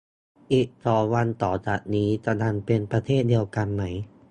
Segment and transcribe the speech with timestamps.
[0.53, 3.83] อีกสองวันต่อจากนี้จะยังเป็นประเทศเดียวกันไหม